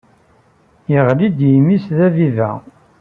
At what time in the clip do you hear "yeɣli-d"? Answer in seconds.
0.91-1.39